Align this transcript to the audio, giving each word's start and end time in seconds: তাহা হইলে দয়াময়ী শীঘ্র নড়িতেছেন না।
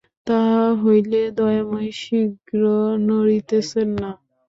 তাহা 0.27 0.63
হইলে 0.81 1.21
দয়াময়ী 1.37 1.91
শীঘ্র 2.01 2.61
নড়িতেছেন 3.07 3.89
না। 3.95 4.11